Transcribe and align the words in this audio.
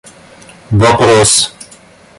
вопрос 0.71 1.53